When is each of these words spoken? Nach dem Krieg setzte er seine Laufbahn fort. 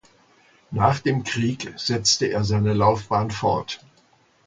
Nach 0.71 0.97
dem 0.99 1.23
Krieg 1.23 1.71
setzte 1.77 2.25
er 2.25 2.43
seine 2.43 2.73
Laufbahn 2.73 3.29
fort. 3.29 3.85